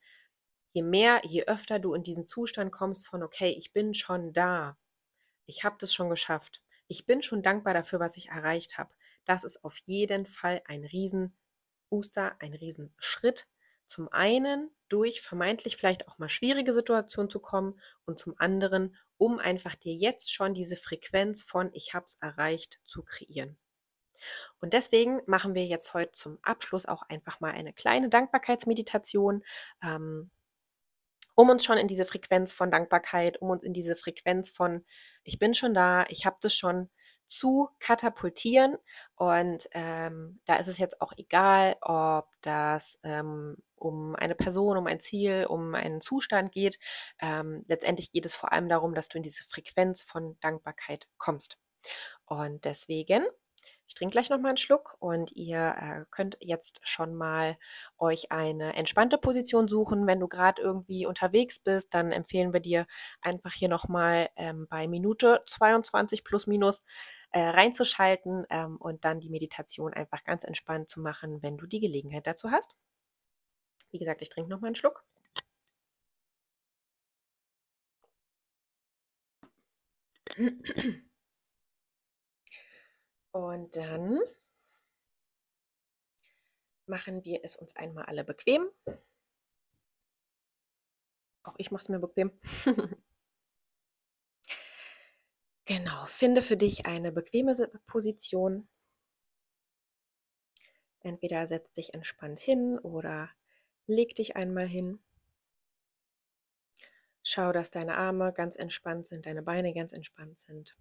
[0.73, 4.77] je mehr, je öfter du in diesen Zustand kommst von, okay, ich bin schon da,
[5.45, 8.93] ich habe das schon geschafft, ich bin schon dankbar dafür, was ich erreicht habe,
[9.25, 13.47] das ist auf jeden Fall ein Riesenbooster, ein Riesenschritt.
[13.85, 19.39] Zum einen durch vermeintlich vielleicht auch mal schwierige Situationen zu kommen und zum anderen, um
[19.39, 23.57] einfach dir jetzt schon diese Frequenz von ich habe es erreicht zu kreieren.
[24.59, 29.43] Und deswegen machen wir jetzt heute zum Abschluss auch einfach mal eine kleine Dankbarkeitsmeditation,
[29.83, 30.31] ähm,
[31.35, 34.85] um uns schon in diese Frequenz von Dankbarkeit, um uns in diese Frequenz von
[35.23, 36.89] ich bin schon da, ich habe das schon
[37.27, 38.77] zu katapultieren.
[39.15, 44.87] Und ähm, da ist es jetzt auch egal, ob das ähm, um eine Person, um
[44.87, 46.79] ein Ziel, um einen Zustand geht.
[47.19, 51.57] Ähm, letztendlich geht es vor allem darum, dass du in diese Frequenz von Dankbarkeit kommst.
[52.25, 53.25] Und deswegen
[53.87, 57.57] ich trinke gleich noch mal einen Schluck und ihr äh, könnt jetzt schon mal
[57.97, 60.07] euch eine entspannte Position suchen.
[60.07, 62.87] Wenn du gerade irgendwie unterwegs bist, dann empfehlen wir dir
[63.21, 66.85] einfach hier noch mal ähm, bei Minute 22 plus minus
[67.31, 71.79] äh, reinzuschalten ähm, und dann die Meditation einfach ganz entspannt zu machen, wenn du die
[71.79, 72.75] Gelegenheit dazu hast.
[73.91, 75.03] Wie gesagt, ich trinke noch mal einen Schluck.
[83.33, 84.19] Und dann
[86.85, 88.69] machen wir es uns einmal alle bequem.
[91.41, 92.31] Auch ich mache es mir bequem.
[95.65, 97.53] genau, finde für dich eine bequeme
[97.87, 98.69] Position.
[100.99, 103.31] Entweder setz dich entspannt hin oder
[103.87, 105.03] leg dich einmal hin.
[107.23, 110.77] Schau, dass deine Arme ganz entspannt sind, deine Beine ganz entspannt sind.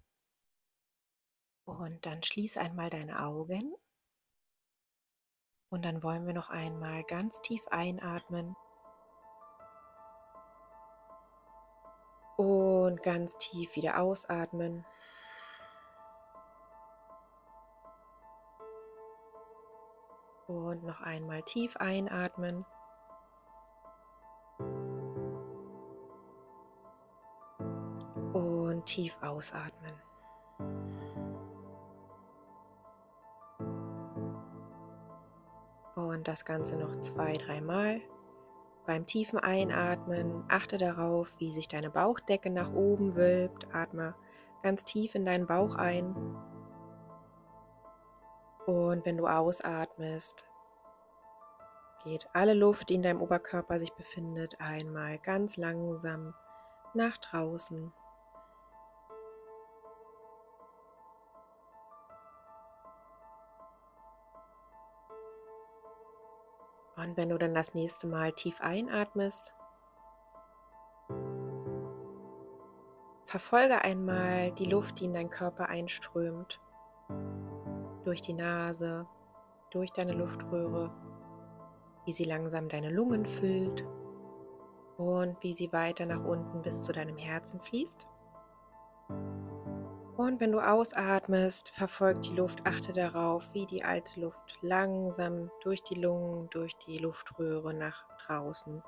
[1.65, 3.73] Und dann schließ einmal deine Augen.
[5.69, 8.55] Und dann wollen wir noch einmal ganz tief einatmen.
[12.37, 14.85] Und ganz tief wieder ausatmen.
[20.47, 22.65] Und noch einmal tief einatmen.
[28.33, 30.12] Und tief ausatmen.
[36.23, 38.01] Das Ganze noch zwei, dreimal.
[38.85, 43.67] Beim tiefen Einatmen achte darauf, wie sich deine Bauchdecke nach oben wölbt.
[43.73, 44.15] Atme
[44.61, 46.15] ganz tief in deinen Bauch ein
[48.65, 50.45] und wenn du ausatmest,
[52.03, 56.33] geht alle Luft, die in deinem Oberkörper sich befindet, einmal ganz langsam
[56.93, 57.91] nach draußen.
[67.03, 69.53] Und wenn du dann das nächste Mal tief einatmest,
[73.25, 76.61] verfolge einmal die Luft, die in deinen Körper einströmt
[78.03, 79.05] durch die Nase,
[79.71, 80.91] durch deine Luftröhre,
[82.05, 83.85] wie sie langsam deine Lungen füllt
[84.97, 88.07] und wie sie weiter nach unten bis zu deinem Herzen fließt.
[90.15, 95.81] Und wenn du ausatmest, verfolgt die Luft, achte darauf, wie die alte Luft langsam durch
[95.81, 98.83] die Lungen, durch die Luftröhre nach draußen,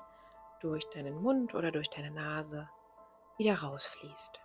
[0.60, 2.68] durch deinen Mund oder durch deine Nase
[3.38, 4.40] wieder rausfließt.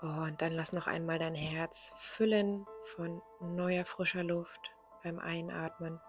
[0.00, 6.00] Und dann lass noch einmal dein Herz füllen von neuer frischer Luft beim Einatmen.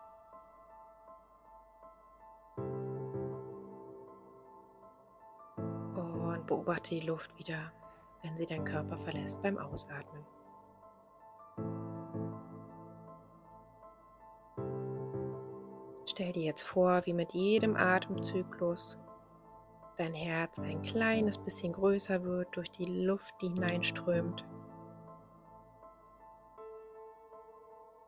[6.51, 7.71] Beobachte die Luft wieder,
[8.23, 10.25] wenn sie deinen Körper verlässt beim Ausatmen.
[16.05, 18.97] Stell dir jetzt vor, wie mit jedem Atemzyklus
[19.95, 24.43] dein Herz ein kleines bisschen größer wird durch die Luft, die hineinströmt.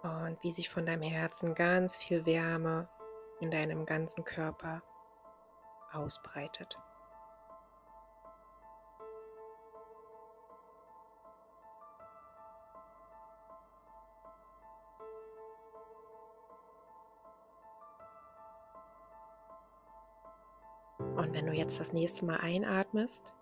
[0.02, 2.90] Und wie sich von deinem Herzen ganz viel Wärme
[3.40, 4.82] in deinem ganzen Körper
[5.94, 6.78] ausbreitet.
[21.44, 23.34] Wenn du jetzt das nächste Mal einatmest,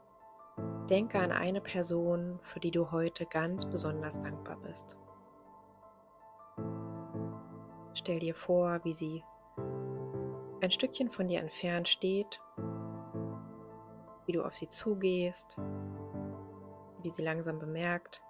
[0.89, 4.97] denke an eine Person, für die du heute ganz besonders dankbar bist.
[7.93, 9.23] Stell dir vor, wie sie
[10.61, 12.41] ein Stückchen von dir entfernt steht,
[14.25, 15.57] wie du auf sie zugehst,
[17.03, 18.23] wie sie langsam bemerkt,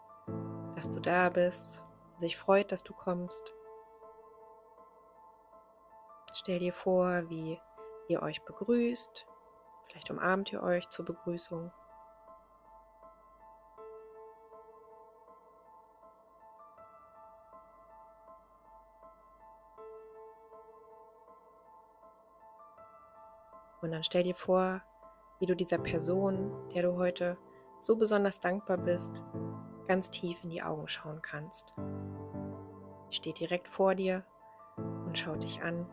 [0.75, 1.85] dass du da bist,
[2.17, 3.53] sich freut, dass du kommst.
[6.33, 7.57] Stell dir vor, wie
[8.09, 9.27] ihr euch begrüßt,
[9.91, 11.69] Vielleicht umarmt ihr euch zur Begrüßung.
[23.81, 24.81] Und dann stell dir vor,
[25.39, 27.37] wie du dieser Person, der du heute
[27.77, 29.21] so besonders dankbar bist,
[29.87, 31.73] ganz tief in die Augen schauen kannst.
[33.09, 34.23] Sie steht direkt vor dir
[34.77, 35.85] und schaut dich an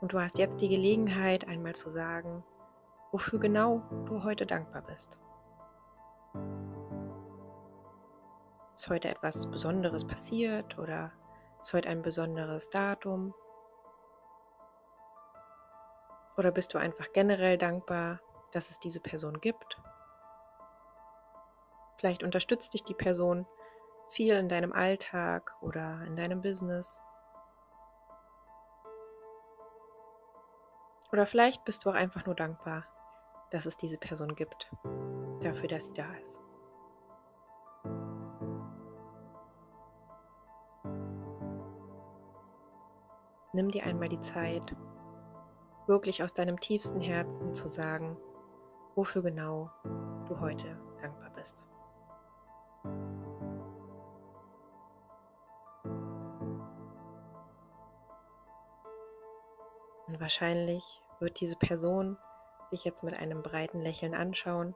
[0.00, 2.44] und du hast jetzt die Gelegenheit, einmal zu sagen,
[3.12, 5.18] wofür genau du heute dankbar bist.
[8.76, 11.10] Ist heute etwas Besonderes passiert oder
[11.60, 13.34] ist heute ein besonderes Datum?
[16.36, 18.20] Oder bist du einfach generell dankbar,
[18.52, 19.80] dass es diese Person gibt?
[21.96, 23.44] Vielleicht unterstützt dich die Person
[24.08, 27.00] viel in deinem Alltag oder in deinem Business.
[31.12, 32.84] Oder vielleicht bist du auch einfach nur dankbar,
[33.50, 34.70] dass es diese Person gibt,
[35.40, 36.40] dafür, dass sie da ist.
[43.54, 44.76] Nimm dir einmal die Zeit,
[45.86, 48.16] wirklich aus deinem tiefsten Herzen zu sagen,
[48.94, 49.70] wofür genau
[50.28, 51.64] du heute dankbar bist.
[60.08, 62.16] Und wahrscheinlich wird diese Person
[62.72, 64.74] dich jetzt mit einem breiten Lächeln anschauen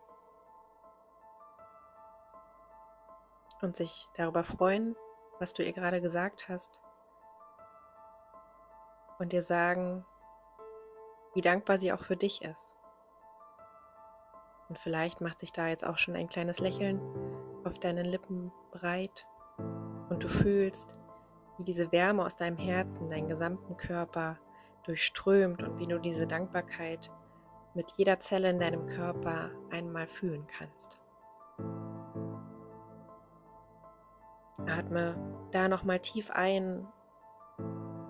[3.63, 4.97] und sich darüber freuen,
[5.39, 6.81] was du ihr gerade gesagt hast
[9.19, 10.05] und dir sagen,
[11.35, 12.77] wie dankbar sie auch für dich ist.
[14.69, 17.01] Und vielleicht macht sich da jetzt auch schon ein kleines Lächeln
[17.65, 19.27] auf deinen Lippen breit
[20.09, 20.99] und du fühlst,
[21.59, 24.39] wie diese Wärme aus deinem Herzen deinen gesamten Körper
[24.85, 27.11] durchströmt und wie du diese Dankbarkeit
[27.75, 31.01] mit jeder Zelle in deinem Körper einmal fühlen kannst.
[34.67, 35.17] Atme
[35.51, 36.87] da nochmal tief ein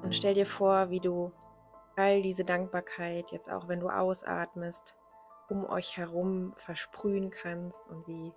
[0.03, 1.33] und stell dir vor, wie du
[1.97, 4.97] all diese Dankbarkeit jetzt auch, wenn du ausatmest,
[5.49, 8.33] um euch herum versprühen kannst und wie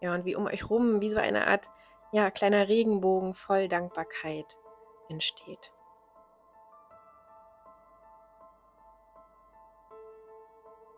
[0.00, 1.70] ja und wie um euch rum wie so eine Art
[2.12, 4.56] ja kleiner Regenbogen voll Dankbarkeit
[5.08, 5.73] entsteht.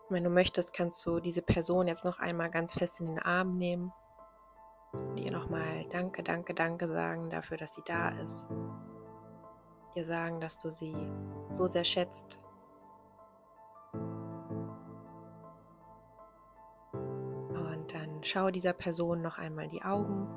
[0.09, 3.57] Wenn du möchtest, kannst du diese Person jetzt noch einmal ganz fest in den Arm
[3.57, 3.91] nehmen
[4.93, 8.45] und ihr nochmal Danke, Danke, Danke sagen dafür, dass sie da ist.
[9.95, 10.95] Dir sagen, dass du sie
[11.51, 12.39] so sehr schätzt.
[17.53, 20.27] Und dann schau dieser Person noch einmal die Augen.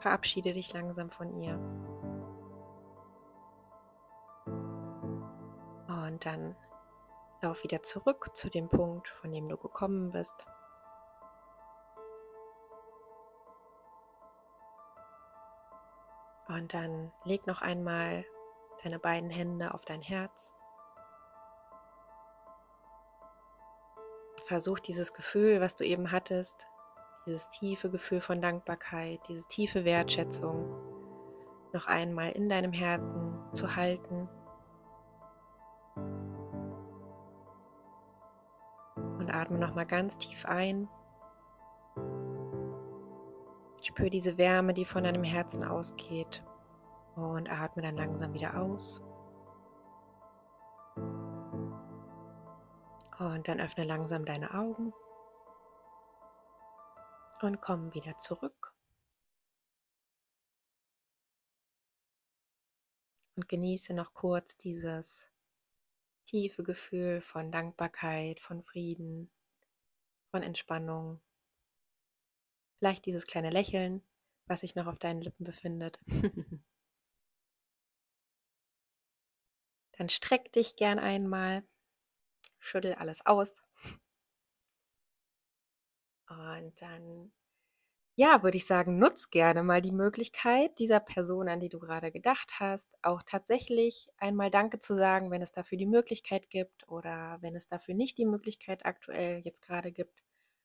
[0.00, 1.58] Verabschiede dich langsam von ihr.
[5.86, 6.56] Und dann
[7.42, 10.44] Lauf wieder zurück zu dem Punkt, von dem du gekommen bist.
[16.48, 18.24] Und dann leg noch einmal
[18.82, 20.52] deine beiden Hände auf dein Herz.
[24.44, 26.66] Versuch dieses Gefühl, was du eben hattest,
[27.24, 30.68] dieses tiefe Gefühl von Dankbarkeit, diese tiefe Wertschätzung
[31.72, 34.28] noch einmal in deinem Herzen zu halten
[39.34, 40.88] atme nochmal ganz tief ein.
[43.82, 46.44] Spür diese Wärme, die von deinem Herzen ausgeht.
[47.16, 49.02] Und atme dann langsam wieder aus.
[53.18, 54.92] Und dann öffne langsam deine Augen.
[57.42, 58.74] Und komm wieder zurück.
[63.36, 65.29] Und genieße noch kurz dieses
[66.30, 69.32] tiefe Gefühl von Dankbarkeit, von Frieden,
[70.30, 71.20] von Entspannung.
[72.78, 74.00] Vielleicht dieses kleine Lächeln,
[74.46, 75.98] was sich noch auf deinen Lippen befindet.
[79.98, 81.64] Dann streck dich gern einmal,
[82.60, 83.60] schüttel alles aus.
[86.28, 87.32] Und dann
[88.20, 92.12] ja, würde ich sagen, nutz gerne mal die Möglichkeit, dieser Person, an die du gerade
[92.12, 97.38] gedacht hast, auch tatsächlich einmal Danke zu sagen, wenn es dafür die Möglichkeit gibt oder
[97.40, 100.22] wenn es dafür nicht die Möglichkeit aktuell jetzt gerade gibt.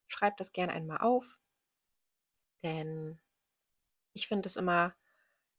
[0.10, 1.40] Schreib das gerne einmal auf,
[2.62, 3.20] denn
[4.12, 4.94] ich finde es immer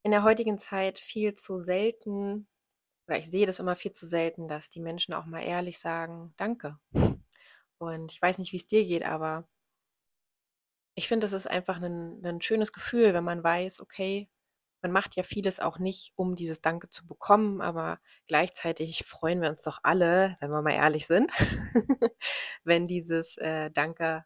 [0.02, 2.46] in der heutigen Zeit viel zu selten,
[3.09, 6.35] oder ich sehe das immer viel zu selten, dass die Menschen auch mal ehrlich sagen,
[6.37, 6.78] danke.
[7.78, 9.48] Und ich weiß nicht, wie es dir geht, aber
[10.96, 14.28] ich finde, es ist einfach ein, ein schönes Gefühl, wenn man weiß, okay,
[14.80, 19.50] man macht ja vieles auch nicht, um dieses Danke zu bekommen, aber gleichzeitig freuen wir
[19.50, 21.30] uns doch alle, wenn wir mal ehrlich sind,
[22.64, 24.24] wenn dieses äh, Danke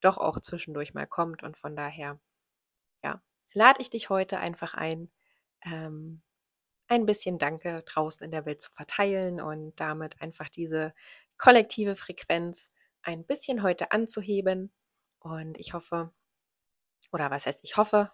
[0.00, 1.44] doch auch zwischendurch mal kommt.
[1.44, 2.18] Und von daher,
[3.04, 3.22] ja,
[3.54, 5.10] lade ich dich heute einfach ein,
[5.64, 6.22] ähm,
[6.88, 10.94] ein bisschen Danke draußen in der Welt zu verteilen und damit einfach diese
[11.36, 12.70] kollektive Frequenz
[13.02, 14.72] ein bisschen heute anzuheben
[15.20, 16.12] und ich hoffe,
[17.12, 18.12] oder was heißt ich hoffe,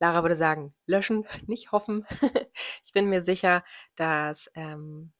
[0.00, 2.06] Lara würde sagen, löschen, nicht hoffen.
[2.84, 3.64] ich bin mir sicher,
[3.96, 5.12] dass ähm,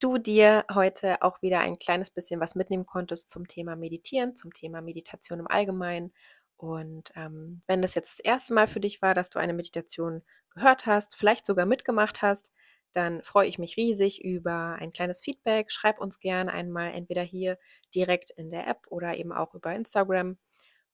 [0.00, 4.52] du dir heute auch wieder ein kleines bisschen was mitnehmen konntest zum Thema Meditieren, zum
[4.52, 6.12] Thema Meditation im Allgemeinen.
[6.56, 10.22] Und ähm, wenn das jetzt das erste Mal für dich war, dass du eine Meditation
[10.50, 12.50] gehört hast, vielleicht sogar mitgemacht hast,
[12.92, 15.70] dann freue ich mich riesig über ein kleines Feedback.
[15.72, 17.58] Schreib uns gerne einmal entweder hier
[17.94, 20.38] direkt in der App oder eben auch über Instagram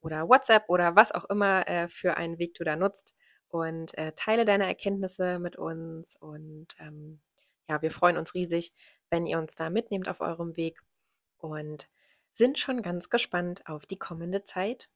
[0.00, 3.14] oder WhatsApp oder was auch immer äh, für einen Weg du da nutzt
[3.48, 7.20] und äh, teile deine Erkenntnisse mit uns und ähm,
[7.68, 8.72] ja, wir freuen uns riesig,
[9.10, 10.80] wenn ihr uns da mitnehmt auf eurem Weg
[11.38, 11.88] und
[12.32, 14.88] sind schon ganz gespannt auf die kommende Zeit.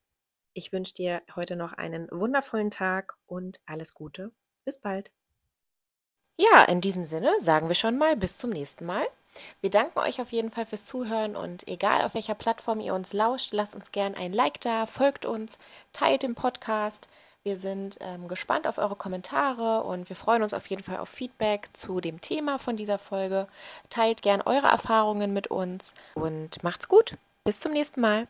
[0.52, 4.30] Ich wünsche dir heute noch einen wundervollen Tag und alles Gute.
[4.64, 5.10] Bis bald.
[6.36, 9.04] Ja, in diesem Sinne sagen wir schon mal bis zum nächsten Mal.
[9.60, 13.12] Wir danken euch auf jeden Fall fürs Zuhören und egal auf welcher Plattform ihr uns
[13.12, 15.58] lauscht, lasst uns gerne ein Like da, folgt uns,
[15.92, 17.08] teilt den Podcast.
[17.44, 21.10] Wir sind ähm, gespannt auf eure Kommentare und wir freuen uns auf jeden Fall auf
[21.10, 23.48] Feedback zu dem Thema von dieser Folge.
[23.90, 27.16] Teilt gern eure Erfahrungen mit uns und macht's gut.
[27.44, 28.28] Bis zum nächsten Mal.